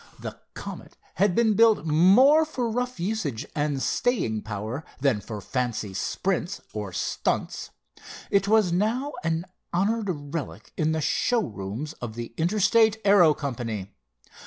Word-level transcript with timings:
The 0.17 0.39
Comet 0.55 0.97
had 1.17 1.35
been 1.35 1.53
built 1.53 1.85
more 1.85 2.43
for 2.43 2.67
rough 2.71 2.99
usage 2.99 3.45
and 3.55 3.79
staying 3.79 4.41
power, 4.41 4.83
than 4.99 5.21
for 5.21 5.39
fancy 5.41 5.93
sprints 5.93 6.59
or 6.73 6.91
stunts. 6.91 7.69
It 8.31 8.47
was 8.47 8.71
now 8.73 9.13
an 9.23 9.45
honored 9.71 10.33
relic 10.33 10.73
in 10.75 10.91
the 10.93 11.01
show 11.01 11.43
rooms 11.45 11.93
of 12.01 12.15
the 12.15 12.33
Interstate 12.35 12.97
Aero 13.05 13.35
Company. 13.35 13.91